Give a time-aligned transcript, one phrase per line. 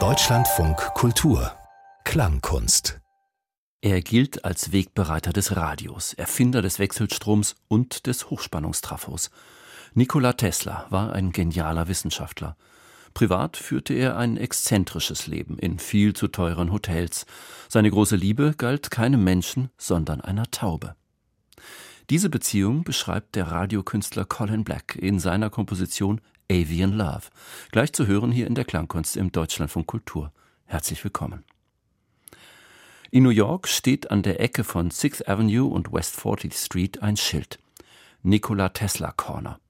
[0.00, 1.52] Deutschlandfunk Kultur
[2.04, 3.02] Klangkunst
[3.82, 9.30] er gilt als Wegbereiter des Radios, Erfinder des Wechselstroms und des Hochspannungstrafos.
[9.92, 12.56] Nikola Tesla war ein genialer Wissenschaftler.
[13.12, 17.26] Privat führte er ein exzentrisches Leben in viel zu teuren Hotels.
[17.68, 20.96] Seine große Liebe galt keinem Menschen, sondern einer Taube.
[22.08, 26.20] Diese Beziehung beschreibt der Radiokünstler Colin Black in seiner Komposition
[26.52, 27.22] Avian Love,
[27.70, 30.32] gleich zu hören hier in der Klangkunst im Deutschlandfunk Kultur.
[30.66, 31.44] Herzlich willkommen.
[33.10, 37.16] In New York steht an der Ecke von Sixth Avenue und West 40th Street ein
[37.16, 37.58] Schild.
[38.22, 39.60] Nikola Tesla Corner.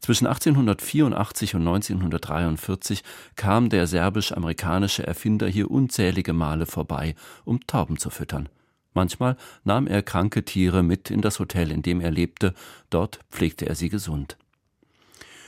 [0.00, 3.02] Zwischen 1884 und 1943
[3.34, 7.14] kam der serbisch-amerikanische Erfinder hier unzählige Male vorbei,
[7.46, 8.50] um Tauben zu füttern.
[8.92, 12.52] Manchmal nahm er kranke Tiere mit in das Hotel, in dem er lebte,
[12.90, 14.36] dort pflegte er sie gesund.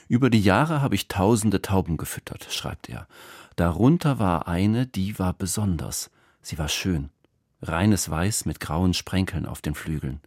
[0.08, 3.06] Über die Jahre habe ich tausende Tauben gefüttert, schreibt er.
[3.56, 6.10] Darunter war eine, die war besonders.
[6.42, 7.10] Sie war schön
[7.68, 10.20] reines Weiß mit grauen Sprenkeln auf den Flügeln.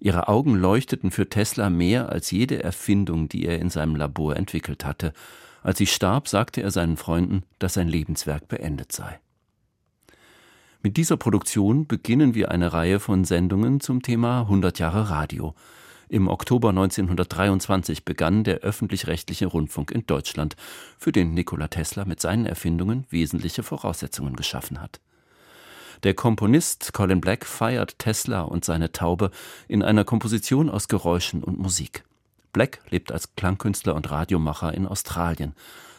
[0.00, 4.84] Ihre Augen leuchteten für Tesla mehr als jede Erfindung, die er in seinem Labor entwickelt
[4.84, 5.12] hatte.
[5.62, 9.18] Als sie starb, sagte er seinen Freunden, dass sein Lebenswerk beendet sei.
[10.82, 15.54] Mit dieser Produktion beginnen wir eine Reihe von Sendungen zum Thema 100 Jahre Radio.
[16.10, 20.56] Im Oktober 1923 begann der öffentlich-rechtliche Rundfunk in Deutschland,
[20.96, 25.00] für den Nikola Tesla mit seinen Erfindungen wesentliche Voraussetzungen geschaffen hat.
[26.04, 29.30] Der Komponist Colin Black feiert Tesla und seine Taube
[29.66, 32.04] in einer Komposition aus Geräuschen und Musik.
[32.52, 35.54] Black lebt als Klangkünstler und Radiomacher in Australien.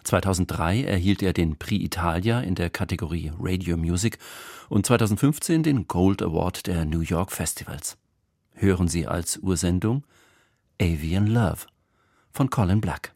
[0.05, 4.17] 2003 erhielt er den Prix Italia in der Kategorie Radio Music
[4.69, 7.97] und 2015 den Gold Award der New York Festivals.
[8.61, 10.03] Hören Sie als Ursendung
[10.81, 11.59] Avian Love
[12.29, 13.15] von Colin Black.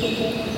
[0.00, 0.53] Gracias.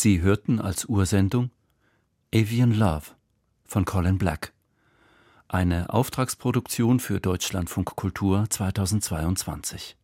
[0.00, 1.50] Sie hörten als Ursendung
[2.32, 3.16] Avian Love
[3.66, 4.52] von Colin Black.
[5.48, 9.97] Eine Auftragsproduktion für Deutschlandfunk Kultur 2022.